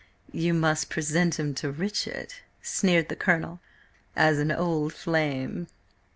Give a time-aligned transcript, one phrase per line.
[0.33, 3.59] "You must present him to Richard," sneered the Colonel,
[4.15, 5.67] "as an old flame."